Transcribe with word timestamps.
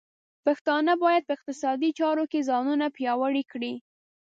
پښتانه 0.45 0.93
بايد 1.03 1.23
په 1.25 1.31
اقتصادي 1.37 1.89
چارو 1.99 2.23
کې 2.31 2.47
ځانونه 2.49 2.85
پیاوړي 2.97 3.43
کړي. 3.51 3.73